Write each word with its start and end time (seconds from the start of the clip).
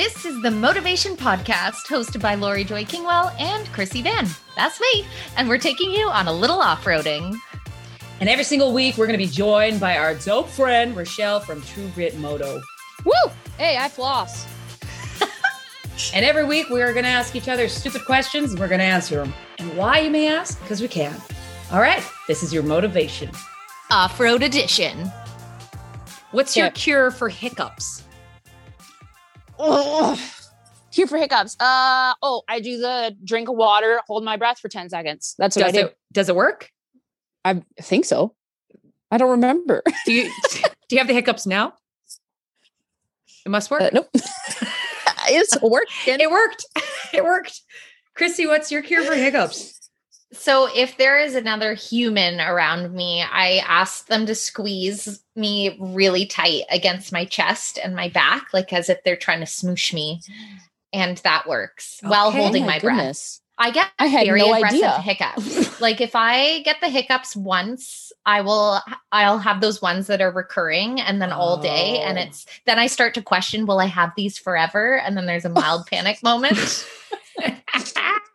This 0.00 0.24
is 0.24 0.40
the 0.40 0.48
Motovation 0.48 1.14
Podcast 1.14 1.86
hosted 1.86 2.22
by 2.22 2.34
Laurie 2.34 2.64
Joy 2.64 2.86
Kingwell 2.86 3.38
and 3.38 3.66
Krissy 3.66 4.02
Vann. 4.02 4.26
That's 4.56 4.80
me. 4.80 5.04
And 5.36 5.46
we're 5.46 5.58
taking 5.58 5.90
you 5.90 6.08
on 6.08 6.26
a 6.26 6.32
little 6.32 6.58
off 6.58 6.84
roading. 6.84 7.36
And 8.18 8.26
every 8.26 8.44
single 8.44 8.72
week, 8.72 8.96
we're 8.96 9.06
going 9.06 9.18
to 9.18 9.22
be 9.22 9.30
joined 9.30 9.78
by 9.78 9.98
our 9.98 10.14
dope 10.14 10.48
friend, 10.48 10.96
Richelle 10.96 11.40
from 11.40 11.60
True 11.60 11.86
Grit 11.94 12.16
Moto. 12.16 12.62
Woo! 13.04 13.12
Hey, 13.58 13.76
I 13.76 13.90
floss. 13.90 14.46
and 16.14 16.24
every 16.24 16.46
week, 16.46 16.70
we 16.70 16.80
are 16.80 16.94
going 16.94 17.04
to 17.04 17.10
ask 17.10 17.36
each 17.36 17.48
other 17.50 17.68
stupid 17.68 18.06
questions 18.06 18.52
and 18.52 18.58
we're 18.58 18.68
going 18.68 18.78
to 18.78 18.86
answer 18.86 19.16
them. 19.16 19.34
And 19.58 19.76
why, 19.76 19.98
you 19.98 20.10
may 20.10 20.28
ask? 20.28 20.58
Because 20.62 20.80
we 20.80 20.88
can. 20.88 21.14
All 21.70 21.80
right, 21.82 22.02
this 22.26 22.42
is 22.42 22.54
your 22.54 22.62
motivation. 22.62 23.30
Off 23.90 24.18
road 24.18 24.42
edition. 24.42 25.12
What's 26.30 26.56
your 26.56 26.70
cure 26.70 27.10
for 27.10 27.28
hiccups? 27.28 28.04
Oh, 29.62 30.18
cure 30.90 31.06
for 31.06 31.18
hiccups. 31.18 31.56
Uh 31.60 32.14
oh, 32.22 32.42
I 32.48 32.60
do 32.60 32.78
the 32.78 33.14
drink 33.24 33.48
of 33.48 33.56
water, 33.56 34.00
hold 34.06 34.24
my 34.24 34.36
breath 34.36 34.58
for 34.58 34.68
10 34.68 34.88
seconds. 34.88 35.34
That's 35.38 35.54
what 35.54 35.66
does 35.66 35.74
I 35.74 35.80
do. 35.80 35.86
It, 35.88 35.98
does 36.12 36.28
it 36.28 36.34
work? 36.34 36.70
I 37.44 37.62
think 37.80 38.06
so. 38.06 38.34
I 39.10 39.18
don't 39.18 39.30
remember. 39.30 39.82
Do 40.06 40.12
you 40.12 40.30
do 40.88 40.96
you 40.96 40.98
have 40.98 41.08
the 41.08 41.14
hiccups 41.14 41.46
now? 41.46 41.74
It 43.44 43.48
must 43.48 43.70
work. 43.70 43.82
Uh, 43.82 43.90
nope. 43.92 44.08
it's 45.28 45.60
working. 45.62 46.20
It 46.20 46.30
worked. 46.30 46.64
It 47.12 47.24
worked. 47.24 47.60
Krissy, 48.16 48.46
what's 48.46 48.70
your 48.70 48.82
cure 48.82 49.02
for 49.04 49.14
hiccups? 49.14 49.79
So, 50.32 50.68
if 50.74 50.96
there 50.96 51.18
is 51.18 51.34
another 51.34 51.74
human 51.74 52.40
around 52.40 52.92
me, 52.92 53.22
I 53.22 53.64
ask 53.66 54.06
them 54.06 54.26
to 54.26 54.34
squeeze 54.34 55.20
me 55.34 55.76
really 55.80 56.24
tight 56.24 56.64
against 56.70 57.12
my 57.12 57.24
chest 57.24 57.80
and 57.82 57.96
my 57.96 58.08
back, 58.10 58.46
like 58.52 58.72
as 58.72 58.88
if 58.88 59.02
they're 59.02 59.16
trying 59.16 59.40
to 59.40 59.46
smoosh 59.46 59.92
me. 59.92 60.20
And 60.92 61.18
that 61.18 61.48
works 61.48 61.98
while 62.02 62.30
holding 62.30 62.62
my 62.62 62.74
my, 62.74 62.78
breath. 62.78 63.40
I 63.58 63.70
get 63.70 63.88
I 63.98 64.06
had 64.06 64.26
very 64.26 64.40
no 64.40 64.54
aggressive 64.54 64.82
idea. 64.82 65.00
hiccups. 65.02 65.80
like 65.80 66.00
if 66.00 66.16
I 66.16 66.62
get 66.62 66.76
the 66.80 66.88
hiccups 66.88 67.36
once, 67.36 68.10
I 68.24 68.40
will 68.40 68.80
I'll 69.12 69.38
have 69.38 69.60
those 69.60 69.82
ones 69.82 70.06
that 70.06 70.22
are 70.22 70.32
recurring 70.32 71.00
and 71.00 71.20
then 71.20 71.30
all 71.30 71.58
day 71.58 71.98
and 72.00 72.16
Oh. 72.18 72.22
it's 72.22 72.46
then 72.66 72.78
I 72.78 72.86
start 72.86 73.12
to 73.14 73.22
question 73.22 73.66
will 73.66 73.78
I 73.78 73.86
have 73.86 74.12
these 74.16 74.38
forever 74.38 74.98
and 74.98 75.16
then 75.16 75.26
there's 75.26 75.44
a 75.44 75.50
mild 75.50 75.86
panic 75.86 76.22
moment. 76.22 76.88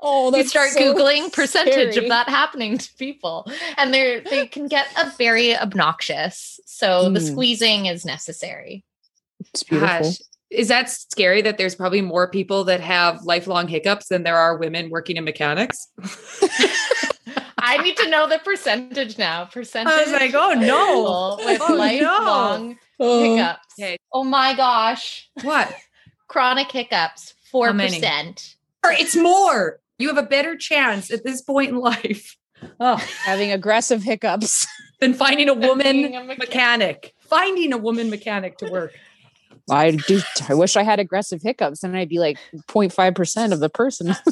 Oh, 0.00 0.34
you 0.36 0.44
start 0.44 0.70
so 0.70 0.80
googling 0.94 1.32
percentage 1.32 1.92
scary. 1.92 2.06
of 2.06 2.08
that 2.10 2.28
happening 2.28 2.78
to 2.78 2.94
people 2.96 3.50
and 3.76 3.92
they 3.92 4.20
they 4.20 4.46
can 4.46 4.68
get 4.68 4.86
a 4.96 5.10
very 5.18 5.56
obnoxious. 5.56 6.60
So 6.66 7.10
the 7.10 7.20
Mm. 7.20 7.30
squeezing 7.32 7.86
is 7.86 8.04
necessary. 8.04 8.84
It's 9.40 9.62
beautiful. 9.64 9.88
Gosh, 10.10 10.18
is 10.50 10.68
that 10.68 10.88
scary 10.90 11.42
that 11.42 11.58
there's 11.58 11.74
probably 11.74 12.00
more 12.00 12.30
people 12.30 12.64
that 12.64 12.80
have 12.80 13.24
lifelong 13.24 13.66
hiccups 13.66 14.06
than 14.08 14.22
there 14.22 14.36
are 14.38 14.56
women 14.56 14.88
working 14.90 15.16
in 15.16 15.24
mechanics? 15.24 15.88
I 17.58 17.78
need 17.82 17.96
to 17.96 18.08
know 18.08 18.28
the 18.28 18.38
percentage 18.38 19.18
now. 19.18 19.46
Percentage 19.46 20.12
like, 20.12 20.34
oh, 20.34 20.52
no. 20.52 21.36
with 21.44 21.60
Oh, 21.60 21.68
no. 21.68 21.74
lifelong 21.74 22.78
Oh. 23.00 23.34
hiccups. 23.34 23.66
Okay. 23.78 23.96
Oh 24.12 24.22
my 24.24 24.54
gosh. 24.54 25.28
What? 25.42 25.74
Chronic 26.28 26.70
hiccups, 26.70 27.34
How 27.52 27.72
many? 27.72 28.00
4%. 28.92 29.00
It's 29.00 29.16
more. 29.16 29.80
You 29.98 30.08
have 30.08 30.18
a 30.18 30.22
better 30.26 30.56
chance 30.56 31.10
at 31.10 31.24
this 31.24 31.42
point 31.42 31.70
in 31.70 31.76
life. 31.76 32.36
Oh, 32.80 32.96
Having 33.24 33.52
aggressive 33.52 34.02
hiccups. 34.02 34.66
than 35.00 35.12
finding 35.12 35.50
a 35.50 35.54
woman 35.54 35.86
a 36.06 36.24
mechanic. 36.24 36.38
mechanic. 36.38 37.14
Finding 37.20 37.74
a 37.74 37.76
woman 37.76 38.08
mechanic 38.08 38.56
to 38.58 38.70
work. 38.70 38.94
I 39.70 39.90
do. 39.90 40.20
I 40.48 40.54
wish 40.54 40.74
I 40.74 40.82
had 40.82 40.98
aggressive 40.98 41.42
hiccups, 41.42 41.82
and 41.84 41.94
I'd 41.94 42.08
be 42.08 42.18
like 42.18 42.38
0.5 42.68 43.14
percent 43.14 43.52
of 43.52 43.60
the 43.60 43.68
person. 43.68 44.14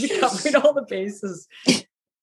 We 0.00 0.08
covered 0.18 0.54
all 0.54 0.72
the 0.72 0.86
bases. 0.88 1.46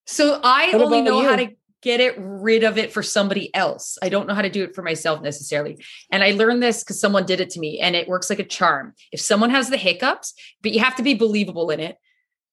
So 0.05 0.39
I 0.43 0.71
What 0.73 0.81
only 0.81 1.01
know 1.01 1.21
how 1.23 1.35
to 1.35 1.51
get 1.81 1.99
it 1.99 2.15
rid 2.17 2.63
of 2.63 2.77
it 2.77 2.91
for 2.91 3.01
somebody 3.01 3.53
else. 3.55 3.97
I 4.01 4.09
don't 4.09 4.27
know 4.27 4.33
how 4.33 4.41
to 4.41 4.49
do 4.49 4.63
it 4.63 4.75
for 4.75 4.81
myself 4.81 5.21
necessarily. 5.21 5.83
And 6.11 6.23
I 6.23 6.31
learned 6.31 6.61
this 6.61 6.83
because 6.83 6.99
someone 6.99 7.25
did 7.25 7.39
it 7.39 7.49
to 7.51 7.59
me 7.59 7.79
and 7.79 7.95
it 7.95 8.07
works 8.07 8.29
like 8.29 8.39
a 8.39 8.43
charm. 8.43 8.93
If 9.11 9.21
someone 9.21 9.49
has 9.49 9.69
the 9.69 9.77
hiccups, 9.77 10.33
but 10.61 10.73
you 10.73 10.79
have 10.81 10.95
to 10.97 11.03
be 11.03 11.13
believable 11.13 11.69
in 11.69 11.79
it, 11.79 11.97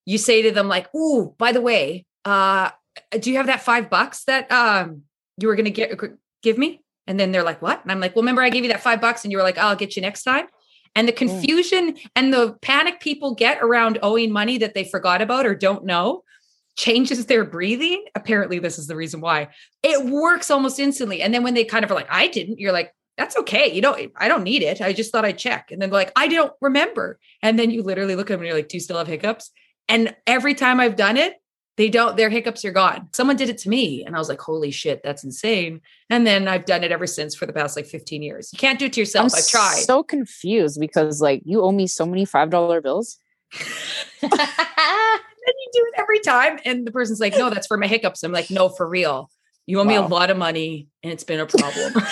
you 0.05 0.19
say 0.19 0.43
to 0.43 0.53
them, 0.53 0.69
like, 0.69 0.89
oh, 0.95 1.35
by 1.39 1.53
the 1.53 1.61
way, 1.61 2.07
uh, 2.25 2.71
do 3.19 3.31
you 3.31 3.37
have 3.37 3.47
that 3.47 3.63
five 3.63 3.91
bucks 3.91 4.25
that 4.25 4.51
um 4.51 5.03
you 5.39 5.49
were 5.49 5.57
gonna 5.57 5.71
get 5.71 6.01
give 6.43 6.57
me? 6.57 6.83
And 7.07 7.21
then 7.21 7.33
they're 7.33 7.43
like, 7.43 7.63
what? 7.63 7.83
And 7.83 7.93
I'm 7.93 8.01
like, 8.01 8.17
well, 8.17 8.23
remember 8.23 8.43
I 8.43 8.51
gave 8.51 8.65
you 8.65 8.73
that 8.73 8.83
five 8.83 9.01
bucks 9.01 9.25
and 9.25 9.31
you 9.31 9.39
were 9.39 9.45
like, 9.45 9.59
I'll 9.59 9.77
get 9.77 9.97
you 9.97 10.03
next 10.03 10.23
time. 10.25 10.47
And 10.97 11.07
the 11.07 11.13
confusion 11.13 11.97
and 12.17 12.33
the 12.33 12.57
panic 12.63 13.01
people 13.01 13.35
get 13.35 13.59
around 13.61 13.99
owing 14.03 14.33
money 14.33 14.59
that 14.59 14.73
they 14.73 14.83
forgot 14.83 15.21
about 15.21 15.45
or 15.45 15.55
don't 15.55 15.85
know 15.85 16.23
changes 16.77 17.27
their 17.27 17.45
breathing. 17.45 18.05
Apparently, 18.15 18.59
this 18.59 18.79
is 18.79 18.87
the 18.87 18.97
reason 18.97 19.21
why 19.21 19.49
it 19.83 20.07
works 20.07 20.51
almost 20.51 20.79
instantly. 20.79 21.23
And 21.23 21.33
then 21.33 21.43
when 21.43 21.55
they 21.55 21.65
kind 21.65 21.85
of 21.85 21.91
are 21.91 21.95
like, 21.95 22.09
I 22.11 22.29
didn't, 22.29 22.61
you're 22.61 22.73
like, 22.73 22.93
that's 23.17 23.37
okay. 23.39 23.73
You 23.73 23.81
know, 23.81 23.97
I 24.17 24.29
don't 24.29 24.45
need 24.45 24.63
it. 24.63 24.81
I 24.81 24.93
just 24.93 25.11
thought 25.11 25.25
I'd 25.25 25.39
check. 25.39 25.71
And 25.71 25.81
then 25.81 25.91
they're 25.91 25.99
like, 25.99 26.13
I 26.17 26.29
don't 26.29 26.53
remember. 26.61 27.19
And 27.43 27.59
then 27.59 27.71
you 27.71 27.83
literally 27.83 28.15
look 28.15 28.31
at 28.31 28.35
them 28.35 28.41
and 28.41 28.47
you're 28.47 28.57
like, 28.57 28.69
do 28.69 28.77
you 28.77 28.81
still 28.81 28.99
have 28.99 29.07
hiccups? 29.07 29.51
And 29.89 30.15
every 30.27 30.55
time 30.55 30.81
I've 30.81 30.97
done 30.97 31.17
it, 31.17 31.35
they 31.77 31.91
don't, 31.91 32.17
their 32.17 32.31
hiccups 32.31 32.65
are 32.65 32.73
gone. 32.73 33.09
Someone 33.13 33.37
did 33.37 33.49
it 33.51 33.59
to 33.59 33.69
me. 33.69 34.05
And 34.05 34.17
I 34.17 34.19
was 34.19 34.29
like, 34.29 34.41
holy 34.41 34.71
shit, 34.71 35.03
that's 35.03 35.25
insane. 35.25 35.81
And 36.09 36.27
then 36.27 36.49
I've 36.49 36.65
done 36.65 36.85
it 36.85 36.93
ever 36.93 37.07
since 37.07 37.35
for 37.35 37.47
the 37.47 37.53
past 37.53 37.77
like 37.77 37.87
15 37.87 38.23
years. 38.23 38.51
You 38.53 38.59
can't 38.59 38.79
do 38.79 38.87
it 38.87 38.95
to 38.95 39.01
yourself. 39.01 39.33
I'm 39.33 39.39
I've 39.39 39.49
tried. 39.49 39.83
so 39.83 40.03
confused 40.03 40.81
because 40.81 41.21
like 41.21 41.43
you 41.45 41.63
owe 41.63 41.73
me 41.73 41.87
so 41.87 42.07
many 42.07 42.25
five 42.25 42.51
dollar 42.51 42.81
bills. 42.81 43.19
then 44.21 44.31
you 44.31 45.71
do 45.73 45.81
it 45.87 45.95
every 46.01 46.16
time. 46.27 46.59
And 46.65 46.87
the 46.87 46.93
person's 46.93 47.21
like, 47.21 47.33
no, 47.37 47.49
that's 47.49 47.67
for 47.67 47.77
my 47.79 47.87
hiccups. 47.87 48.23
I'm 48.23 48.33
like, 48.33 48.51
no, 48.51 48.69
for 48.69 48.87
real. 48.87 49.31
You 49.67 49.81
owe 49.81 49.85
me 49.85 49.97
a 49.97 50.03
lot 50.03 50.31
of 50.31 50.37
money 50.37 50.87
and 51.03 51.13
it's 51.13 51.25
been 51.25 51.41
a 51.41 51.47
problem. 51.47 51.93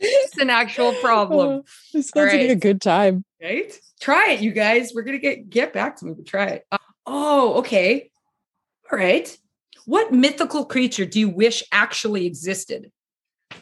it's 0.00 0.38
an 0.38 0.50
actual 0.50 0.94
problem, 0.94 1.62
This 1.92 2.10
All 2.16 2.22
sounds 2.22 2.32
like 2.32 2.50
a 2.50 2.56
good 2.56 2.80
time. 2.80 3.24
right? 3.42 3.78
Try 4.00 4.30
it, 4.32 4.40
you 4.40 4.52
guys. 4.52 4.92
We're 4.94 5.02
gonna 5.02 5.18
get 5.18 5.50
get 5.50 5.72
back 5.72 5.96
to 5.98 6.06
me, 6.06 6.12
but 6.14 6.26
try 6.26 6.46
it. 6.46 6.66
Uh, 6.72 6.78
oh, 7.06 7.54
okay. 7.58 8.10
All 8.90 8.98
right. 8.98 9.36
What 9.86 10.12
mythical 10.12 10.64
creature 10.64 11.04
do 11.04 11.20
you 11.20 11.28
wish 11.28 11.62
actually 11.70 12.26
existed? 12.26 12.90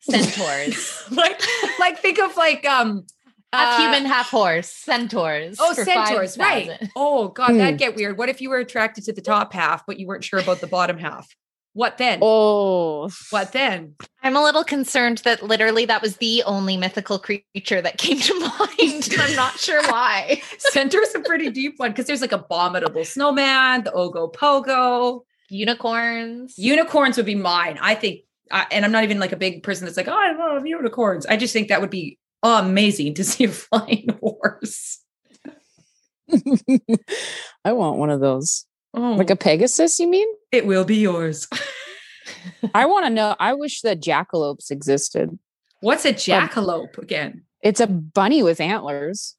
Centaurs. 0.00 1.04
like, 1.10 1.40
like 1.78 1.98
think 2.00 2.18
of 2.18 2.36
like 2.36 2.66
um 2.66 3.06
half 3.52 3.78
uh, 3.78 3.82
human, 3.82 4.04
half 4.04 4.30
horse. 4.30 4.68
Centaurs. 4.68 5.58
Oh, 5.60 5.74
for 5.74 5.84
centaurs, 5.84 6.38
right. 6.38 6.66
5,000. 6.68 6.90
Oh, 6.96 7.28
God, 7.28 7.50
Hmm. 7.52 7.58
that'd 7.58 7.78
get 7.78 7.94
weird. 7.96 8.18
What 8.18 8.28
if 8.28 8.40
you 8.40 8.50
were 8.50 8.58
attracted 8.58 9.04
to 9.04 9.12
the 9.12 9.20
top 9.22 9.52
half, 9.52 9.84
but 9.86 9.98
you 9.98 10.06
weren't 10.06 10.24
sure 10.24 10.38
about 10.40 10.60
the 10.60 10.66
bottom 10.66 10.98
half? 10.98 11.28
What 11.74 11.96
then? 11.96 12.18
Oh, 12.20 13.08
What 13.30 13.52
then? 13.52 13.94
I'm 14.22 14.36
a 14.36 14.42
little 14.42 14.62
concerned 14.62 15.18
that 15.24 15.42
literally 15.42 15.86
that 15.86 16.02
was 16.02 16.18
the 16.18 16.42
only 16.44 16.76
mythical 16.76 17.18
creature 17.18 17.80
that 17.80 17.96
came 17.96 18.18
to 18.20 18.38
mind. 18.58 19.08
I'm 19.18 19.34
not 19.36 19.58
sure 19.58 19.82
why. 19.90 20.42
Centaur's 20.58 21.14
a 21.14 21.20
pretty 21.20 21.50
deep 21.50 21.74
one 21.78 21.92
because 21.92 22.04
there's 22.06 22.20
like 22.20 22.32
abominable 22.32 23.06
snowman, 23.06 23.84
the 23.84 23.90
Ogopogo, 23.90 25.22
Unicorns. 25.48 26.54
Unicorns 26.58 27.16
would 27.16 27.26
be 27.26 27.34
mine. 27.34 27.78
I 27.80 27.94
think, 27.94 28.20
uh, 28.50 28.64
and 28.70 28.84
I'm 28.84 28.92
not 28.92 29.04
even 29.04 29.18
like 29.18 29.32
a 29.32 29.36
big 29.36 29.62
person 29.62 29.86
that's 29.86 29.96
like, 29.96 30.08
oh, 30.08 30.12
I 30.14 30.32
love 30.32 30.66
unicorns. 30.66 31.24
I 31.26 31.36
just 31.38 31.52
think 31.54 31.68
that 31.68 31.80
would 31.80 31.90
be 31.90 32.18
amazing 32.42 33.14
to 33.14 33.24
see 33.24 33.44
a 33.44 33.48
flying 33.48 34.08
horse. 34.20 34.98
I 37.64 37.72
want 37.72 37.98
one 37.98 38.10
of 38.10 38.20
those. 38.20 38.66
Oh, 38.94 39.12
Like 39.14 39.30
a 39.30 39.36
Pegasus, 39.36 39.98
you 39.98 40.06
mean? 40.08 40.28
it 40.50 40.66
will 40.66 40.84
be 40.84 40.96
yours. 40.96 41.48
I 42.74 42.86
want 42.86 43.06
to 43.06 43.10
know. 43.10 43.34
I 43.40 43.54
wish 43.54 43.80
that 43.82 44.00
jackalopes 44.00 44.70
existed. 44.70 45.38
What's 45.80 46.04
a 46.04 46.12
jackalope 46.12 46.98
again? 46.98 47.42
It's 47.62 47.80
a 47.80 47.86
bunny 47.86 48.42
with 48.42 48.60
antlers. 48.60 49.36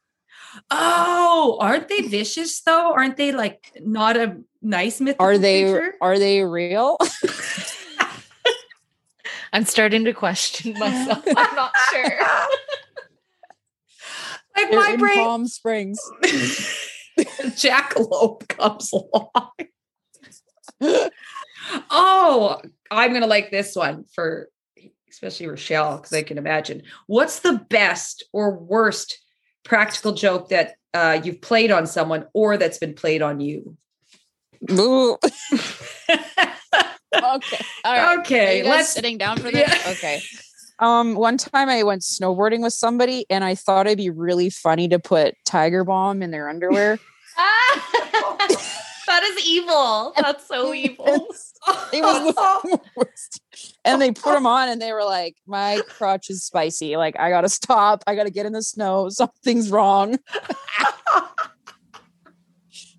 Oh, 0.72 1.57
aren't 1.62 1.88
they 1.88 2.01
vicious 2.01 2.62
though? 2.62 2.94
Aren't 2.94 3.18
they 3.18 3.31
like 3.31 3.72
not 3.81 4.18
a 4.18 4.38
nice 4.62 5.00
myth? 5.01 5.16
Are 5.19 5.38
they 5.38 5.63
creature? 5.72 5.94
are 6.01 6.19
they 6.19 6.44
real? 6.44 6.98
I'm 9.51 9.66
starting 9.66 10.06
to 10.06 10.13
question 10.13 10.74
myself. 10.78 11.24
I'm 11.28 11.56
not 11.56 11.72
sure. 11.92 12.19
Like 14.56 14.70
They're 14.70 14.80
my 14.80 14.92
in 14.92 15.00
brain, 15.00 15.16
Palm 15.24 15.48
Springs. 15.48 16.00
jackalope 17.20 18.48
comes 18.48 18.92
along. 18.94 19.52
oh, 21.90 22.62
I'm 22.92 23.14
gonna 23.14 23.28
like 23.28 23.52
this 23.52 23.76
one 23.76 24.06
for 24.14 24.50
especially 25.10 25.48
Richelle 25.48 25.98
because 25.98 26.14
I 26.14 26.24
can 26.24 26.38
imagine. 26.38 26.84
What's 27.08 27.40
the 27.40 27.64
best 27.70 28.26
or 28.34 28.58
worst 28.58 29.20
practical 29.64 30.12
joke 30.14 30.50
that 30.50 30.76
uh, 30.94 31.20
you've 31.24 31.42
played 31.42 31.72
on 31.72 31.86
someone 31.88 32.26
or 32.34 32.58
that's 32.58 32.80
been 32.80 32.94
played 32.96 33.22
on 33.22 33.40
you? 33.40 33.78
Ooh. 34.72 35.18
okay. 35.54 36.26
All 37.16 37.24
right. 37.24 37.58
Are 37.86 38.20
Okay, 38.22 38.58
you 38.60 38.64
guys 38.64 38.70
let's. 38.72 38.94
sitting 38.94 39.18
down 39.18 39.38
for 39.38 39.52
this? 39.52 39.70
Yeah. 39.70 39.92
Okay. 39.92 40.22
Um, 40.83 41.15
one 41.15 41.38
time 41.38 41.69
I 41.69 41.83
went 41.83 42.01
snowboarding 42.01 42.62
with 42.62 42.74
somebody 42.74 43.25
and 43.30 43.41
I 43.44 43.56
thought 43.56 43.88
it'd 43.88 43.97
be 43.97 44.09
really 44.09 44.50
funny 44.50 44.89
to 44.89 45.00
put 45.00 45.35
Tiger 45.45 45.85
Balm 45.85 46.21
in 46.21 46.31
their 46.31 46.50
underwear. 46.50 47.00
That 49.06 49.24
is 49.24 49.45
evil. 49.45 50.13
That's 50.18 50.47
so 50.47 50.74
evil. 50.74 51.06
It 51.94 52.01
was 52.01 52.33
the 52.35 52.80
worst. 52.95 53.41
And 53.85 54.01
they 54.01 54.12
put 54.12 54.33
them 54.33 54.45
on 54.45 54.68
and 54.68 54.81
they 54.81 54.91
were 54.91 55.03
like, 55.03 55.35
My 55.45 55.81
crotch 55.88 56.30
is 56.30 56.44
spicy. 56.44 56.97
Like, 56.97 57.18
I 57.19 57.30
gotta 57.30 57.47
stop. 57.47 58.03
I 58.07 58.15
gotta 58.15 58.31
get 58.31 58.45
in 58.45 58.53
the 58.53 58.63
snow. 58.63 59.07
Something's 59.09 59.71
wrong. 59.71 60.18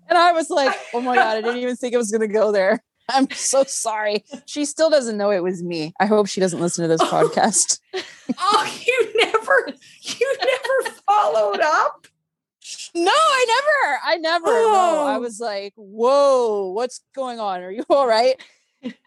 And 0.07 0.17
I 0.17 0.31
was 0.31 0.49
like, 0.49 0.75
Oh 0.93 1.01
my 1.01 1.15
God, 1.15 1.37
I 1.37 1.41
didn't 1.41 1.57
even 1.57 1.75
think 1.75 1.93
it 1.93 1.97
was 1.97 2.11
gonna 2.11 2.27
go 2.27 2.51
there. 2.51 2.81
I'm 3.09 3.29
so 3.31 3.63
sorry. 3.65 4.23
She 4.45 4.65
still 4.65 4.89
doesn't 4.89 5.17
know 5.17 5.31
it 5.31 5.43
was 5.43 5.61
me. 5.63 5.93
I 5.99 6.05
hope 6.05 6.27
she 6.27 6.39
doesn't 6.41 6.59
listen 6.59 6.83
to 6.83 6.87
this 6.87 7.01
podcast. 7.09 7.79
oh, 8.39 8.79
you 8.85 9.11
never, 9.15 9.69
you 10.01 10.37
never 10.39 10.95
followed 11.07 11.59
up. 11.61 12.07
No, 12.95 13.11
I 13.11 13.45
never. 13.47 13.99
I 14.05 14.15
never. 14.17 14.45
No, 14.47 15.03
I 15.05 15.15
Oh. 15.15 15.19
was 15.19 15.39
like, 15.39 15.73
whoa, 15.75 16.71
what's 16.71 17.01
going 17.13 17.39
on? 17.39 17.61
Are 17.61 17.69
you 17.71 17.83
all 17.89 18.07
right? 18.07 18.41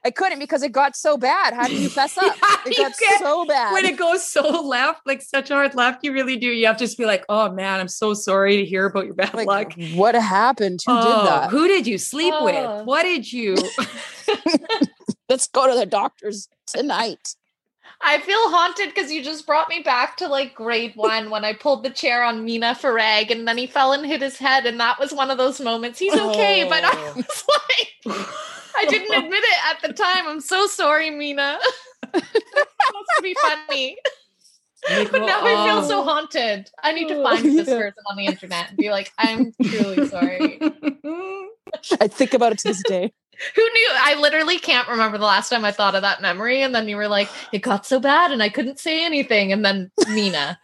I 0.04 0.10
couldn't 0.10 0.38
because 0.38 0.62
it 0.62 0.72
got 0.72 0.96
so 0.96 1.16
bad. 1.16 1.54
How 1.54 1.66
do 1.66 1.75
you 1.75 1.88
fess 1.88 2.16
up? 2.22 2.36
Yeah, 2.40 2.56
It 2.66 2.76
got 2.76 2.92
can't- 2.98 3.20
so 3.22 3.44
bad. 3.44 3.72
When 3.72 3.84
it 3.84 3.96
goes 3.96 4.26
so 4.26 4.42
left, 4.62 5.02
like 5.06 5.22
such 5.22 5.50
a 5.50 5.54
hard 5.54 5.75
left, 5.75 6.02
you 6.04 6.12
really 6.12 6.36
do. 6.36 6.46
You 6.48 6.66
have 6.66 6.76
to 6.78 6.84
just 6.84 6.98
be 6.98 7.04
like, 7.04 7.25
"Oh 7.28 7.52
man, 7.52 7.80
I'm 7.80 7.88
so 7.88 8.14
sorry 8.14 8.56
to 8.58 8.64
hear 8.64 8.86
about 8.86 9.04
your 9.06 9.14
bad 9.14 9.34
like, 9.34 9.46
luck." 9.46 9.72
what 9.94 10.14
happened? 10.14 10.80
Who 10.86 10.92
Oh, 10.92 11.02
did 11.22 11.30
that? 11.30 11.50
Who 11.50 11.69
did 11.69 11.86
you 11.86 11.98
sleep 11.98 12.34
Oh. 12.36 12.44
with? 12.44 12.86
What 12.86 13.02
did 13.04 13.30
you? 13.32 13.56
Let's 15.28 15.46
go 15.48 15.70
to 15.70 15.78
the 15.78 15.86
doctors 15.86 16.48
tonight. 16.66 17.34
I 18.00 18.21
feel 18.21 18.39
haunted 18.50 18.95
because 18.95 19.11
you 19.11 19.23
just 19.25 19.45
brought 19.47 19.69
me 19.69 19.81
back 19.83 20.17
to 20.19 20.29
like 20.29 20.55
grade 20.55 20.93
one 20.95 21.31
when 21.31 21.45
I 21.45 21.53
pulled 21.53 21.83
the 21.83 21.91
chair 21.91 22.23
on 22.23 22.45
Mina 22.45 22.75
Farag 22.81 23.31
and 23.31 23.47
then 23.47 23.59
he 23.59 23.67
fell 23.67 23.93
and 23.93 24.06
hit 24.06 24.23
his 24.23 24.39
head. 24.39 24.67
And 24.67 24.79
that 24.81 24.99
was 25.00 25.12
one 25.12 25.31
of 25.31 25.39
those 25.39 25.61
moments. 25.61 25.99
He's 25.99 26.15
okay, 26.15 26.65
but 26.69 26.85
I 26.85 26.93
Oh. 26.95 27.12
was 27.17 27.45
like, 27.49 28.27
I 28.77 28.85
didn't 28.87 29.12
admit 29.25 29.43
it 29.43 29.59
at 29.71 29.83
the 29.83 29.93
time. 29.93 30.29
I'm 30.29 30.41
so 30.41 30.67
sorry, 30.69 31.11
Mina. 31.11 31.59
It's 32.15 32.27
supposed 32.29 33.09
to 33.17 33.23
be 33.23 33.35
funny. 33.35 33.97
But 34.87 35.12
now 35.27 35.41
I 35.43 35.67
feel 35.67 35.83
so 35.83 36.00
um, 36.00 36.06
haunted. 36.06 36.71
I 36.83 36.93
need 36.93 37.09
to 37.09 37.17
oh, 37.17 37.23
find 37.25 37.45
this 37.45 37.67
person 37.69 38.05
on 38.09 38.17
the 38.17 38.27
internet 38.27 38.69
and 38.71 38.79
be 38.79 38.91
like, 38.91 39.12
I'm 39.19 39.53
truly 39.62 40.06
sorry. 40.06 40.61
I 42.00 42.06
think 42.09 42.33
about 42.33 42.53
it 42.53 42.59
to 42.61 42.69
this 42.69 42.83
day. 42.85 43.12
Who 43.55 43.62
knew? 43.62 43.88
I 43.94 44.17
literally 44.20 44.58
can't 44.58 44.88
remember 44.88 45.19
the 45.19 45.25
last 45.25 45.49
time 45.49 45.64
I 45.64 45.73
thought 45.73 45.94
of 45.94 46.02
that 46.02 46.20
memory. 46.23 46.62
And 46.62 46.75
then 46.75 46.88
you 46.88 46.96
were 46.96 47.08
like, 47.08 47.29
it 47.52 47.61
got 47.61 47.87
so 47.87 48.00
bad 48.00 48.32
and 48.32 48.43
I 48.43 48.49
couldn't 48.49 48.79
say 48.81 49.05
anything. 49.05 49.52
And 49.52 49.64
then 49.64 49.90
Mina. 50.08 50.58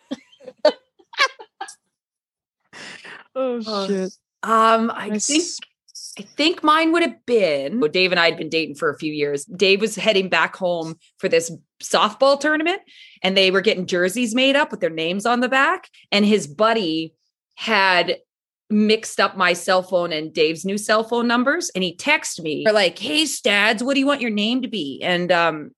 Oh 3.34 3.60
Oh, 3.66 3.86
shit. 3.86 4.12
Um, 4.42 4.90
I 4.94 5.08
My 5.08 5.18
think 5.18 5.42
s- 5.42 5.58
I 6.18 6.22
think 6.22 6.62
mine 6.62 6.92
would 6.92 7.02
have 7.02 7.24
been. 7.26 7.80
Well, 7.80 7.90
Dave 7.90 8.12
and 8.12 8.20
I 8.20 8.26
had 8.26 8.36
been 8.36 8.48
dating 8.48 8.76
for 8.76 8.88
a 8.88 8.96
few 8.98 9.12
years. 9.12 9.44
Dave 9.46 9.80
was 9.80 9.96
heading 9.96 10.28
back 10.28 10.54
home 10.54 10.96
for 11.18 11.28
this 11.28 11.50
softball 11.82 12.38
tournament, 12.38 12.80
and 13.22 13.36
they 13.36 13.50
were 13.50 13.60
getting 13.60 13.86
jerseys 13.86 14.32
made 14.34 14.54
up 14.54 14.70
with 14.70 14.78
their 14.80 14.90
names 14.90 15.26
on 15.26 15.40
the 15.40 15.48
back. 15.48 15.88
And 16.12 16.24
his 16.24 16.46
buddy 16.46 17.14
had 17.56 18.18
mixed 18.74 19.20
up 19.20 19.36
my 19.36 19.52
cell 19.52 19.82
phone 19.82 20.12
and 20.12 20.34
Dave's 20.34 20.64
new 20.64 20.76
cell 20.76 21.04
phone 21.04 21.26
numbers, 21.26 21.70
and 21.74 21.84
he 21.84 21.96
texted 21.96 22.42
me. 22.42 22.62
They're 22.64 22.74
like, 22.74 22.98
"Hey, 22.98 23.24
Stads, 23.24 23.82
what 23.82 23.94
do 23.94 24.00
you 24.00 24.06
want 24.06 24.20
your 24.20 24.30
name 24.30 24.62
to 24.62 24.68
be?" 24.68 25.00
And 25.02 25.32
um. 25.32 25.70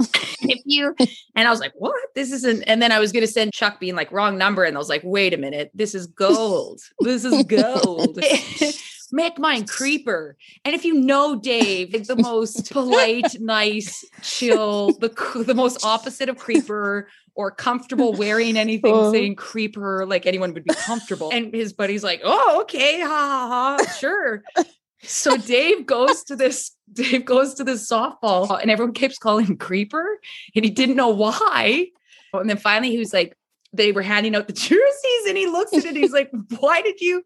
if 0.42 0.60
you 0.64 0.94
and 1.34 1.48
I 1.48 1.50
was 1.50 1.58
like, 1.58 1.72
what? 1.74 1.96
This 2.14 2.30
isn't. 2.30 2.62
And 2.62 2.80
then 2.80 2.92
I 2.92 3.00
was 3.00 3.10
going 3.10 3.26
to 3.26 3.32
send 3.32 3.52
Chuck 3.52 3.80
being 3.80 3.96
like, 3.96 4.12
wrong 4.12 4.38
number. 4.38 4.62
And 4.62 4.76
I 4.76 4.78
was 4.78 4.88
like, 4.88 5.02
wait 5.02 5.34
a 5.34 5.36
minute. 5.36 5.72
This 5.74 5.92
is 5.92 6.06
gold. 6.06 6.80
this 7.00 7.24
is 7.24 7.42
gold. 7.42 8.20
Make 9.10 9.38
mine 9.40 9.66
creeper. 9.66 10.36
And 10.64 10.76
if 10.76 10.84
you 10.84 10.94
know 10.94 11.34
Dave, 11.34 11.92
like 11.92 12.04
the 12.04 12.14
most 12.14 12.70
polite, 12.72 13.40
nice, 13.40 14.04
chill, 14.22 14.92
the 14.92 15.08
the 15.44 15.54
most 15.54 15.84
opposite 15.84 16.28
of 16.28 16.36
creeper 16.36 17.08
or 17.38 17.52
comfortable 17.52 18.12
wearing 18.14 18.56
anything 18.56 18.92
Oh. 18.98 19.12
saying 19.12 19.36
creeper, 19.36 20.04
like 20.04 20.26
anyone 20.26 20.52
would 20.54 20.64
be 20.64 20.74
comfortable. 20.74 21.30
And 21.32 21.54
his 21.54 21.72
buddy's 21.72 22.02
like, 22.02 22.20
oh, 22.24 22.62
okay, 22.62 23.00
ha 23.00 23.06
ha 23.06 23.76
ha, 23.78 23.92
sure. 23.92 24.42
So 25.04 25.36
Dave 25.36 25.86
goes 25.86 26.24
to 26.24 26.34
this, 26.34 26.72
Dave 26.92 27.24
goes 27.24 27.54
to 27.54 27.62
this 27.62 27.88
softball 27.88 28.60
and 28.60 28.68
everyone 28.68 28.94
keeps 28.94 29.16
calling 29.16 29.46
him 29.46 29.56
creeper 29.56 30.18
and 30.56 30.64
he 30.64 30.72
didn't 30.72 30.96
know 30.96 31.10
why. 31.10 31.86
Oh, 32.34 32.40
and 32.40 32.50
then 32.50 32.56
finally 32.56 32.90
he 32.90 32.98
was 32.98 33.12
like, 33.12 33.38
they 33.72 33.92
were 33.92 34.02
handing 34.02 34.34
out 34.34 34.48
the 34.48 34.52
jerseys 34.52 35.26
and 35.28 35.38
he 35.38 35.46
looks 35.46 35.72
at 35.72 35.84
it. 35.84 35.94
He's 35.94 36.10
like, 36.12 36.32
why 36.58 36.82
did 36.82 37.00
you, 37.00 37.22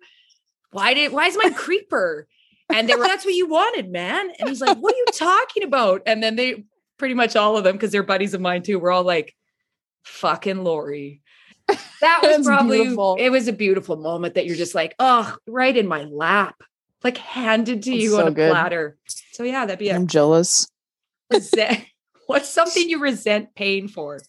why 0.72 0.92
did, 0.92 1.12
why 1.12 1.28
is 1.28 1.38
my 1.42 1.48
creeper? 1.48 2.28
And 2.68 2.86
they 2.86 2.94
were, 2.94 3.06
that's 3.06 3.24
what 3.24 3.34
you 3.34 3.48
wanted, 3.48 3.90
man. 3.90 4.30
And 4.38 4.50
he's 4.50 4.60
like, 4.60 4.76
what 4.76 4.94
are 4.94 4.98
you 4.98 5.06
talking 5.14 5.62
about? 5.62 6.02
And 6.04 6.22
then 6.22 6.36
they 6.36 6.64
pretty 6.98 7.14
much 7.14 7.36
all 7.36 7.56
of 7.56 7.64
them, 7.64 7.72
because 7.76 7.90
they're 7.90 8.02
buddies 8.02 8.34
of 8.34 8.42
mine 8.42 8.62
too, 8.62 8.78
were 8.78 8.92
all 8.92 9.02
like, 9.02 9.34
fucking 10.04 10.64
Laurie. 10.64 11.22
That 12.00 12.20
was 12.22 12.44
probably, 12.44 12.78
beautiful. 12.78 13.16
it 13.20 13.30
was 13.30 13.46
a 13.46 13.52
beautiful 13.52 13.96
moment 13.96 14.34
that 14.34 14.44
you're 14.44 14.56
just 14.56 14.74
like, 14.74 14.96
oh, 14.98 15.36
right 15.46 15.74
in 15.76 15.86
my 15.86 16.02
lap, 16.02 16.60
like 17.04 17.16
handed 17.16 17.84
to 17.84 17.90
That's 17.90 18.02
you 18.02 18.10
so 18.10 18.22
on 18.22 18.26
a 18.28 18.30
good. 18.32 18.50
platter. 18.50 18.96
So 19.30 19.44
yeah, 19.44 19.64
that'd 19.64 19.78
be 19.78 19.92
I'm 19.92 20.08
jealous. 20.08 20.66
What's 22.26 22.48
something 22.48 22.88
you 22.88 22.98
resent 22.98 23.54
paying 23.54 23.86
for? 23.86 24.20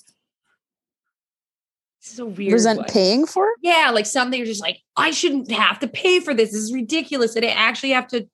This 2.04 2.14
is 2.14 2.20
a 2.20 2.26
weird 2.26 2.54
Resent 2.54 2.80
one. 2.80 2.90
paying 2.90 3.26
for? 3.26 3.48
Yeah, 3.62 3.92
like 3.94 4.06
something 4.06 4.38
you're 4.38 4.46
just 4.46 4.62
like, 4.62 4.80
I 4.98 5.12
shouldn't 5.12 5.50
have 5.52 5.80
to 5.80 5.88
pay 5.88 6.20
for 6.20 6.34
this. 6.34 6.52
This 6.52 6.62
is 6.62 6.74
ridiculous. 6.74 7.34
That 7.34 7.46
I 7.46 7.52
actually 7.52 7.92
have 7.92 8.08
to 8.10 8.28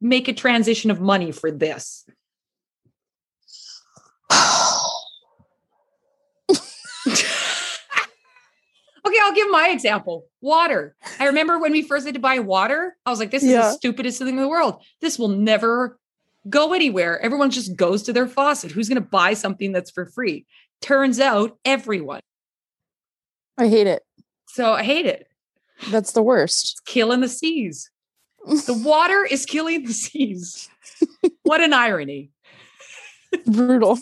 make 0.00 0.28
a 0.28 0.34
transition 0.34 0.90
of 0.90 1.00
money 1.00 1.32
for 1.32 1.50
this. 1.50 2.06
I'll 9.30 9.36
give 9.36 9.50
my 9.50 9.68
example. 9.68 10.26
Water. 10.40 10.96
I 11.20 11.26
remember 11.26 11.56
when 11.60 11.70
we 11.70 11.82
first 11.82 12.04
had 12.04 12.14
to 12.14 12.20
buy 12.20 12.40
water, 12.40 12.96
I 13.06 13.10
was 13.10 13.20
like, 13.20 13.30
this 13.30 13.44
is 13.44 13.50
Yeah. 13.50 13.62
the 13.62 13.70
stupidest 13.72 14.18
thing 14.18 14.28
in 14.30 14.36
the 14.36 14.48
world. 14.48 14.82
This 15.00 15.20
will 15.20 15.28
never 15.28 16.00
go 16.48 16.72
anywhere. 16.72 17.20
Everyone 17.20 17.50
just 17.50 17.76
goes 17.76 18.02
to 18.04 18.12
their 18.12 18.26
faucet. 18.26 18.72
Who's 18.72 18.88
going 18.88 19.00
to 19.00 19.08
buy 19.08 19.34
something 19.34 19.70
that's 19.70 19.92
for 19.92 20.04
free? 20.06 20.46
Turns 20.80 21.20
out 21.20 21.56
everyone. 21.64 22.22
I 23.56 23.68
hate 23.68 23.86
it. 23.86 24.02
So 24.48 24.72
I 24.72 24.82
hate 24.82 25.06
it. 25.06 25.28
That's 25.90 26.10
the 26.10 26.22
worst. 26.22 26.72
It's 26.72 26.80
killing 26.92 27.20
the 27.20 27.28
seas. 27.28 27.88
The 28.46 28.74
water 28.84 29.24
is 29.24 29.46
killing 29.46 29.84
the 29.84 29.92
seas. 29.92 30.68
What 31.44 31.60
an 31.60 31.72
irony. 31.72 32.30
Brutal. 33.46 34.00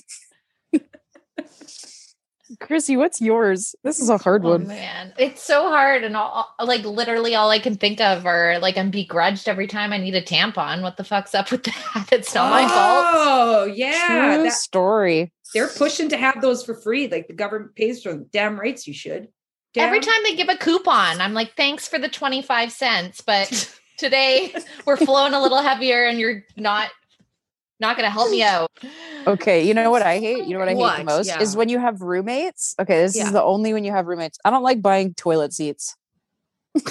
Krissy, 2.61 2.97
what's 2.97 3.21
yours? 3.21 3.75
This 3.85 4.01
is 4.01 4.09
a 4.09 4.19
hard 4.19 4.45
Oh 4.45 4.51
one. 4.51 4.67
man, 4.67 5.13
it's 5.17 5.43
so 5.43 5.69
hard, 5.69 6.03
and 6.03 6.17
all, 6.17 6.53
like 6.63 6.85
literally 6.85 7.35
all 7.37 7.51
I 7.51 7.61
can 7.61 7.77
think 7.77 8.01
of 8.01 8.27
are 8.27 8.59
like 8.59 8.77
I'm 8.77 8.91
begrudged 8.91 9.49
every 9.49 9.69
time 9.69 9.93
I 9.93 9.99
need 9.99 10.15
a 10.17 10.23
tampon. 10.23 10.83
What 10.83 10.97
the 10.97 11.05
fuck's 11.05 11.35
up 11.37 11.51
with 11.53 11.63
that? 11.95 12.09
It's 12.11 12.35
not 12.35 12.51
my 12.51 12.63
fault. 12.67 13.07
Oh, 13.11 13.65
yeah. 13.73 14.07
True 14.35 14.43
that- 14.45 14.53
story. 14.53 15.33
they're 15.55 15.69
pushing 15.69 16.09
to 16.09 16.17
have 16.17 16.41
those 16.43 16.65
for 16.65 16.75
free. 16.75 17.07
Like 17.09 17.29
the 17.29 17.33
government 17.35 17.77
pays 17.77 18.03
for 18.03 18.11
them. 18.13 18.27
Damn 18.33 18.59
rights 18.59 18.87
you 18.89 18.93
should. 18.95 19.29
Every 19.77 20.01
time 20.01 20.21
they 20.25 20.35
give 20.35 20.49
a 20.49 20.57
coupon, 20.57 21.21
I'm 21.21 21.35
like, 21.35 21.55
thanks 21.57 21.87
for 21.87 22.01
the 22.01 22.09
25 22.09 22.73
cents, 22.73 23.21
but 23.21 23.79
today 23.99 24.53
we're 24.85 24.97
flowing 24.97 25.35
a 25.35 25.41
little 25.41 25.63
heavier, 25.63 26.07
and 26.07 26.19
you're 26.19 26.43
not 26.57 26.91
not 27.79 27.95
gonna 27.97 28.11
help 28.11 28.31
me 28.33 28.43
out. 28.43 28.69
Okay, 29.27 29.67
you 29.67 29.75
know 29.75 29.91
what 29.91 30.03
I 30.03 30.19
hate? 30.19 30.45
You 30.47 30.55
know 30.55 30.59
what 30.61 30.69
I 30.69 30.73
hate 30.73 30.79
What? 30.79 30.99
the 30.99 31.05
most 31.05 31.41
is 31.41 31.57
when 31.57 31.69
you 31.69 31.79
have 31.79 32.01
roommates. 32.01 32.75
Okay, 32.81 33.03
this 33.03 33.17
Yeah. 33.17 33.25
is 33.25 33.33
the 33.33 33.43
only 33.43 33.73
when 33.75 33.85
you 33.85 33.93
have 33.93 34.07
roommates. 34.07 34.39
I 34.45 34.51
don't 34.51 34.63
like 34.63 34.81
buying 34.81 35.15
toilet 35.15 35.53
seats. 35.53 35.97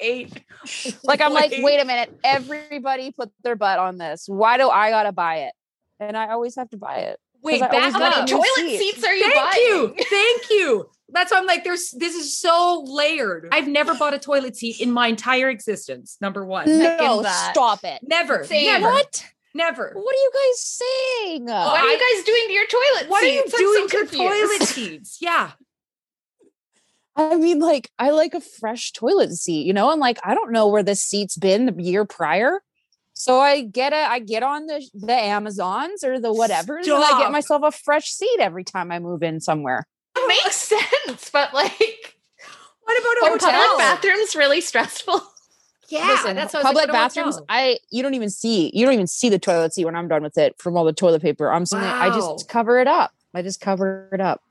Wait. 0.00 0.32
Like 1.04 1.20
I'm 1.20 1.32
like, 1.32 1.52
wait 1.58 1.80
a 1.80 1.84
minute, 1.84 2.12
everybody 2.24 3.12
put 3.12 3.30
their 3.42 3.56
butt 3.56 3.78
on 3.78 3.96
this. 3.98 4.24
Why 4.28 4.56
do 4.58 4.68
I 4.68 4.90
gotta 4.90 5.12
buy 5.12 5.36
it? 5.42 5.52
And 6.00 6.16
I 6.16 6.28
always 6.30 6.56
have 6.56 6.68
to 6.70 6.76
buy 6.76 6.96
it. 6.96 7.18
Wait, 7.42 7.60
back 7.60 7.72
How 7.72 7.88
up. 7.88 7.98
many 8.00 8.26
toilet 8.30 8.46
seat. 8.56 8.78
seats 8.78 9.04
are 9.04 9.14
you 9.14 9.22
Thank 9.22 9.34
buying? 9.36 9.58
you. 9.66 9.94
Thank 10.10 10.50
you. 10.50 10.90
That's 11.10 11.30
why 11.32 11.38
I'm 11.38 11.46
like, 11.46 11.62
there's 11.64 11.90
this 11.92 12.14
is 12.14 12.36
so 12.36 12.82
layered. 12.86 13.48
I've 13.52 13.68
never 13.68 13.94
bought 13.94 14.14
a 14.14 14.18
toilet 14.18 14.56
seat 14.56 14.80
in 14.80 14.90
my 14.90 15.06
entire 15.06 15.48
existence. 15.48 16.16
Number 16.20 16.44
one. 16.44 16.66
No, 16.66 17.22
stop 17.50 17.84
it. 17.84 18.00
Never. 18.02 18.44
Same. 18.44 18.66
Never. 18.66 18.88
What? 18.90 19.24
Never. 19.58 19.90
What 19.92 20.14
are 20.14 20.18
you 20.18 20.30
guys 20.32 20.60
saying? 20.60 21.50
Oh, 21.50 21.52
what 21.52 21.80
are 21.82 21.88
you 21.88 21.98
guys 21.98 22.24
doing 22.24 22.44
to 22.46 22.52
your 22.52 22.66
toilet 22.66 23.10
What 23.10 23.24
are 23.24 23.26
you 23.26 23.44
doing 23.44 23.88
so 23.88 23.88
to 23.88 23.96
confused. 23.98 24.22
toilet 24.22 24.62
seats? 24.68 25.18
Yeah. 25.20 25.50
I 27.16 27.34
mean, 27.36 27.58
like, 27.58 27.90
I 27.98 28.10
like 28.10 28.34
a 28.34 28.40
fresh 28.40 28.92
toilet 28.92 29.32
seat, 29.32 29.66
you 29.66 29.72
know, 29.72 29.90
and 29.90 30.00
like, 30.00 30.20
I 30.22 30.34
don't 30.34 30.52
know 30.52 30.68
where 30.68 30.84
this 30.84 31.02
seat's 31.02 31.36
been 31.36 31.66
the 31.66 31.82
year 31.82 32.04
prior. 32.04 32.62
So 33.14 33.40
I 33.40 33.62
get 33.62 33.92
a 33.92 33.96
I 33.96 34.20
get 34.20 34.44
on 34.44 34.66
the 34.66 34.80
the 34.94 35.12
Amazons 35.12 36.04
or 36.04 36.20
the 36.20 36.32
whatever, 36.32 36.76
and 36.78 36.88
I 36.88 37.18
get 37.20 37.32
myself 37.32 37.62
a 37.64 37.72
fresh 37.72 38.10
seat 38.10 38.38
every 38.38 38.62
time 38.62 38.92
I 38.92 39.00
move 39.00 39.24
in 39.24 39.40
somewhere. 39.40 39.88
It 40.16 40.28
makes 40.28 40.54
sense, 41.04 41.28
but 41.30 41.52
like 41.52 42.14
What 42.84 43.00
about 43.00 43.26
a 43.26 43.30
hotel? 43.32 43.50
public 43.50 43.78
bathrooms 43.78 44.36
really 44.36 44.60
stressful? 44.60 45.20
Yeah, 45.88 46.06
Listen, 46.06 46.36
that's 46.36 46.52
what 46.52 46.64
I 46.64 46.68
was 46.68 46.74
public 46.74 46.92
like, 46.92 47.14
bathrooms. 47.14 47.40
I 47.48 47.78
you 47.90 48.02
don't 48.02 48.14
even 48.14 48.28
see 48.28 48.70
you 48.74 48.84
don't 48.84 48.94
even 48.94 49.06
see 49.06 49.30
the 49.30 49.38
toilet 49.38 49.72
seat 49.72 49.86
when 49.86 49.96
I'm 49.96 50.06
done 50.06 50.22
with 50.22 50.36
it 50.36 50.54
from 50.60 50.76
all 50.76 50.84
the 50.84 50.92
toilet 50.92 51.22
paper. 51.22 51.50
I'm 51.50 51.64
saying 51.64 51.84
I 51.84 52.10
just 52.10 52.48
cover 52.48 52.78
it 52.78 52.86
up. 52.86 53.12
I 53.34 53.42
just 53.42 53.60
cover 53.60 54.08
it 54.12 54.20
up. 54.20 54.42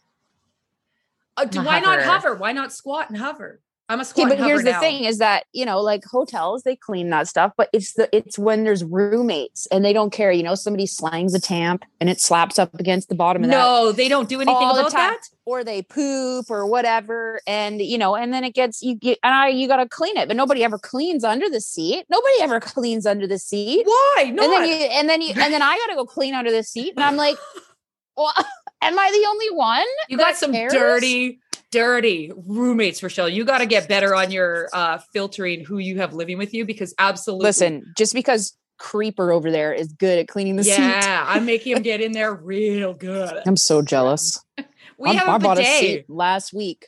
Uh, 1.35 1.45
do- 1.45 1.59
I'm 1.59 1.65
a 1.65 1.69
why 1.69 1.79
not 1.79 1.99
hover. 1.99 2.29
hover? 2.29 2.35
Why 2.35 2.51
not 2.53 2.73
squat 2.73 3.09
and 3.09 3.17
hover? 3.17 3.61
I'm 3.89 3.99
a 3.99 4.03
Okay, 4.03 4.25
but 4.25 4.37
here's 4.37 4.63
the 4.63 4.71
now. 4.71 4.79
thing: 4.81 5.05
is 5.05 5.17
that 5.19 5.45
you 5.53 5.65
know, 5.65 5.79
like 5.81 6.03
hotels, 6.03 6.63
they 6.63 6.75
clean 6.75 7.09
that 7.11 7.27
stuff, 7.27 7.53
but 7.55 7.69
it's 7.71 7.93
the 7.93 8.09
it's 8.15 8.37
when 8.37 8.63
there's 8.65 8.83
roommates 8.83 9.65
and 9.67 9.85
they 9.85 9.93
don't 9.93 10.11
care. 10.11 10.31
You 10.31 10.43
know, 10.43 10.55
somebody 10.55 10.85
slangs 10.85 11.33
a 11.33 11.39
tamp 11.39 11.85
and 12.01 12.09
it 12.09 12.19
slaps 12.19 12.59
up 12.59 12.73
against 12.79 13.07
the 13.07 13.15
bottom 13.15 13.43
of 13.45 13.49
that, 13.49 13.55
No, 13.57 13.91
they 13.93 14.09
don't 14.09 14.27
do 14.27 14.41
anything 14.41 14.55
about 14.57 14.91
that. 14.91 15.19
or 15.45 15.63
they 15.63 15.81
poop 15.83 16.51
or 16.51 16.65
whatever, 16.67 17.39
and 17.47 17.79
you 17.81 17.97
know, 17.97 18.15
and 18.15 18.33
then 18.33 18.43
it 18.43 18.53
gets 18.53 18.81
you 18.81 18.93
get 18.95 19.19
and 19.23 19.33
I 19.33 19.47
you 19.47 19.69
got 19.69 19.77
to 19.77 19.87
clean 19.87 20.17
it, 20.17 20.27
but 20.27 20.35
nobody 20.35 20.65
ever 20.65 20.77
cleans 20.77 21.23
under 21.23 21.49
the 21.49 21.61
seat. 21.61 22.05
Nobody 22.09 22.41
ever 22.41 22.59
cleans 22.73 23.05
under 23.05 23.25
the 23.25 23.39
seat. 23.39 23.83
Why? 23.85 24.31
No. 24.33 24.43
and 24.43 24.51
then 24.51 24.65
you 24.67 24.75
and 24.75 25.07
then 25.09 25.21
you 25.21 25.29
and 25.29 25.53
then 25.53 25.61
I 25.61 25.77
got 25.77 25.91
to 25.91 25.95
go 25.95 26.05
clean 26.05 26.33
under 26.33 26.51
the 26.51 26.63
seat, 26.63 26.93
and 26.97 27.05
I'm 27.05 27.15
like, 27.15 27.37
well, 28.17 28.33
am 28.81 28.99
I 28.99 29.11
the 29.11 29.27
only 29.29 29.51
one? 29.51 29.85
You 30.09 30.17
got 30.17 30.35
some 30.35 30.51
cares? 30.51 30.73
dirty, 30.73 31.39
dirty 31.71 32.31
roommates, 32.35 33.01
Richelle. 33.03 33.29
You 33.29 33.45
got 33.45 33.59
to 33.59 33.65
get 33.65 33.87
better 33.87 34.15
on 34.15 34.31
your 34.31 34.69
uh, 34.73 34.99
filtering 35.13 35.63
who 35.65 35.77
you 35.77 35.97
have 35.99 36.13
living 36.13 36.37
with 36.37 36.53
you 36.53 36.65
because 36.65 36.93
absolutely. 36.99 37.43
Listen, 37.45 37.93
just 37.97 38.13
because 38.13 38.55
creeper 38.77 39.31
over 39.31 39.49
there 39.51 39.73
is 39.73 39.91
good 39.93 40.19
at 40.19 40.27
cleaning 40.27 40.55
the 40.55 40.63
seat. 40.63 40.77
yeah, 40.77 41.23
I'm 41.27 41.45
making 41.47 41.75
him 41.77 41.83
get 41.83 41.99
in 42.01 42.11
there 42.11 42.33
real 42.33 42.93
good. 42.93 43.41
I'm 43.45 43.57
so 43.57 43.81
jealous. 43.81 44.43
We 44.99 45.11
I- 45.11 45.13
have 45.13 45.27
I 45.29 45.35
a 45.35 45.39
bought 45.39 45.57
a 45.59 45.61
bidet. 45.61 45.79
seat 45.79 46.05
last 46.09 46.53
week. 46.53 46.87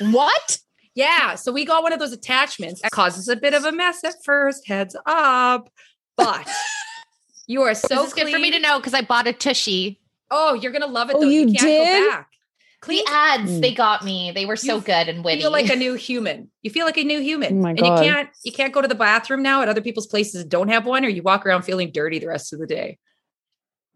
What? 0.00 0.58
Yeah, 0.94 1.34
so 1.34 1.52
we 1.52 1.66
got 1.66 1.82
one 1.82 1.92
of 1.92 1.98
those 1.98 2.12
attachments. 2.12 2.80
It 2.82 2.90
causes 2.92 3.28
a 3.28 3.36
bit 3.36 3.52
of 3.52 3.64
a 3.64 3.72
mess 3.72 4.02
at 4.04 4.14
first. 4.24 4.66
Heads 4.66 4.96
up, 5.04 5.70
but 6.16 6.48
you 7.46 7.60
are 7.62 7.74
so 7.74 7.88
this 7.96 8.08
is 8.08 8.14
good 8.14 8.28
for 8.32 8.38
me 8.38 8.50
to 8.50 8.58
know 8.58 8.78
because 8.78 8.94
I 8.94 9.02
bought 9.02 9.26
a 9.26 9.32
tushy. 9.34 10.00
Oh, 10.30 10.54
you're 10.54 10.72
gonna 10.72 10.86
love 10.86 11.10
it 11.10 11.16
Oh, 11.16 11.20
though. 11.20 11.28
You, 11.28 11.40
you 11.40 11.54
can't 11.58 11.58
did? 11.60 12.24
Go 12.80 12.86
back. 12.86 13.04
Clean 13.04 13.04
The 13.04 13.10
ads 13.12 13.50
Mm. 13.50 13.60
they 13.62 13.74
got 13.74 14.04
me. 14.04 14.32
They 14.34 14.46
were 14.46 14.56
so 14.56 14.76
You 14.76 14.80
good 14.80 15.08
and 15.08 15.24
witty. 15.24 15.38
You 15.38 15.42
feel 15.44 15.52
like 15.52 15.70
a 15.70 15.76
new 15.76 15.94
human. 15.94 16.50
You 16.62 16.70
feel 16.70 16.86
like 16.86 16.96
a 16.98 17.04
new 17.04 17.20
human. 17.20 17.58
Oh 17.58 17.62
my 17.62 17.70
and 17.70 17.78
God. 17.78 18.04
you 18.04 18.10
can't 18.10 18.28
you 18.44 18.52
can't 18.52 18.72
go 18.72 18.80
to 18.82 18.88
the 18.88 18.94
bathroom 18.94 19.42
now 19.42 19.62
at 19.62 19.68
other 19.68 19.80
people's 19.82 20.06
places 20.06 20.42
that 20.42 20.48
don't 20.48 20.68
have 20.68 20.86
one, 20.86 21.04
or 21.04 21.08
you 21.08 21.22
walk 21.22 21.46
around 21.46 21.62
feeling 21.62 21.90
dirty 21.92 22.18
the 22.18 22.28
rest 22.28 22.52
of 22.52 22.58
the 22.58 22.66
day. 22.66 22.98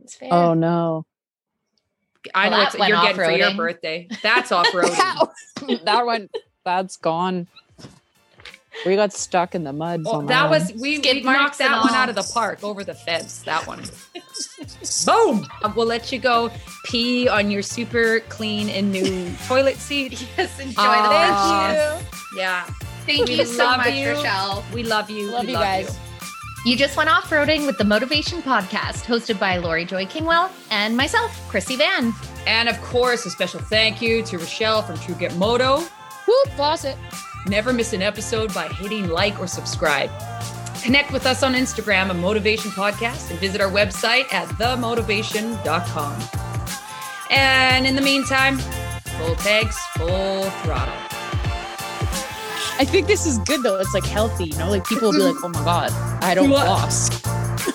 It's 0.03 0.15
fair. 0.15 0.33
Oh 0.33 0.55
no. 0.55 1.07
I 2.35 2.49
Well, 2.49 2.59
know 2.59 2.65
that 2.65 2.75
it's, 2.75 2.89
you're 2.89 3.03
getting 3.03 3.17
for 3.17 3.31
your 3.31 3.55
birthday. 3.55 4.09
That's 4.23 4.51
off 4.51 4.67
roading. 4.69 4.97
that, 5.69 5.85
that 5.85 6.07
one, 6.07 6.31
that's 6.65 6.97
gone. 6.97 7.49
We 8.85 8.97
got 8.97 9.13
stuck 9.13 9.55
in 9.55 9.65
the 9.65 9.73
mud. 9.73 10.03
Well, 10.05 10.23
that 10.23 10.51
was 10.51 10.73
we, 10.81 10.97
Skid 10.97 11.17
we 11.17 11.23
knocked 11.23 11.59
that 11.59 11.83
one 11.83 11.95
out 11.95 12.09
of 12.09 12.15
the 12.15 12.29
park 12.35 12.63
over 12.63 12.85
the 12.85 12.95
fence. 12.95 13.43
That 13.43 13.67
one. 13.67 13.85
Boom. 15.07 15.47
Uh, 15.63 15.73
We'll 15.75 15.87
let 15.87 16.13
you 16.13 16.19
go 16.19 16.51
pee 16.85 17.29
on 17.29 17.51
your 17.51 17.63
super 17.63 18.21
clean 18.29 18.69
and 18.69 18.93
new 18.93 19.33
toilet 19.47 19.77
seat. 19.77 20.27
yes, 20.39 20.59
enjoy 20.61 20.83
Aw. 20.83 21.03
the 21.03 21.09
Thank 21.09 22.03
freshness. 22.03 22.31
Yeah. 22.37 22.65
Thank 23.07 23.29
We 23.29 23.35
you 23.37 23.45
so 23.45 23.77
much, 23.77 23.93
you. 23.95 24.11
Richelle. 24.11 24.65
We 24.73 24.83
love 24.83 25.11
you. 25.11 25.31
Love 25.31 25.45
we 25.47 25.53
you 25.53 25.59
guys. 25.59 25.99
You 26.67 26.77
just 26.77 26.97
went 26.97 27.11
off 27.11 27.29
roading 27.29 27.67
with 27.67 27.77
the 27.77 27.85
Motovation 27.85 28.41
Podcast, 28.41 29.05
hosted 29.05 29.39
by 29.39 29.59
Laurie 29.59 29.85
Joy 29.85 30.07
Kingwell 30.07 30.51
and 30.71 30.97
myself, 30.97 31.31
Krissy 31.51 31.77
Vann. 31.77 32.15
And 32.47 32.71
of 32.71 32.81
course, 32.81 33.27
a 33.27 33.31
special 33.31 33.61
thank 33.61 34.01
you 34.01 34.23
to 34.23 34.39
Rochelle 34.39 34.81
from 34.81 34.99
True 34.99 35.15
Grit 35.15 35.37
Moto. 35.37 35.81
Whoop, 36.27 36.59
lost 36.59 36.87
it. 36.87 36.97
Never 37.47 37.73
miss 37.73 37.93
an 37.93 38.03
episode 38.03 38.53
by 38.55 38.69
hitting 38.69 39.09
like 39.09 39.39
or 39.39 39.47
subscribe. 39.47 40.11
Connect 40.83 41.13
with 41.13 41.27
us 41.27 41.43
on 41.43 41.55
Instagram, 41.55 42.11
a 42.11 42.15
Motovation 42.15 42.71
Podcast, 42.71 43.31
and 43.31 43.39
visit 43.39 43.61
our 43.61 43.71
website 43.71 44.33
at 44.33 44.49
themotivation.com. 44.51 46.23
And 47.31 47.87
in 47.87 47.97
the 47.97 48.03
meantime, 48.03 48.59
full 48.59 49.35
pegs, 49.37 49.79
full 49.97 50.45
throttle. 50.63 50.95
I 52.77 52.85
think 52.85 53.07
this 53.07 53.25
is 53.27 53.39
good 53.41 53.63
though. 53.63 53.79
It's 53.79 53.95
like 53.95 54.05
healthy, 54.05 54.47
you 54.47 54.57
know. 54.59 54.69
Like 54.71 54.85
people 54.85 55.11
will 55.11 55.19
be 55.19 55.23
like, 55.25 55.37
"Oh 55.45 55.49
my 55.49 55.65
god, 55.65 55.93
I 56.23 56.35
don't 56.35 56.51
What? 56.51 56.67
lost." 56.67 57.25
It 57.67 57.75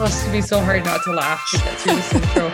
must 0.00 0.32
be 0.32 0.40
so 0.40 0.60
hard 0.60 0.84
not 0.84 1.02
to 1.04 1.12
laugh 1.12 1.40
to 1.50 1.58
get 1.58 1.78
through 1.78 1.94
this 1.96 2.14
intro. 2.14 2.48